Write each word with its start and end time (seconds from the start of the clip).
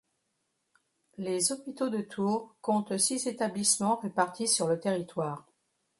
Les 1.19 1.51
Hôpitaux 1.51 1.89
de 1.89 2.01
Tours 2.01 2.55
comptent 2.61 2.97
six 2.97 3.27
établissements 3.27 3.97
répartis 4.01 4.47
sur 4.47 4.67
le 4.67 4.79
territoire. 4.79 5.45